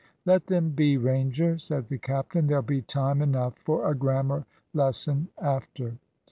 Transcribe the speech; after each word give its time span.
"Let 0.25 0.47
them 0.47 0.71
be, 0.71 0.97
Ranger," 0.97 1.59
said 1.59 1.87
the 1.87 1.99
captain. 1.99 2.47
"There'll 2.47 2.63
be 2.63 2.81
time 2.81 3.21
enough 3.21 3.53
for 3.59 3.87
a 3.91 3.93
grammar 3.93 4.47
lesson 4.73 5.27
after." 5.39 5.97